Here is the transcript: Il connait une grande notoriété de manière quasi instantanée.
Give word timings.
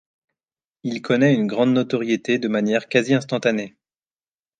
Il 0.81 1.03
connait 1.03 1.35
une 1.35 1.45
grande 1.45 1.73
notoriété 1.73 2.39
de 2.39 2.47
manière 2.47 2.89
quasi 2.89 3.13
instantanée. 3.13 3.75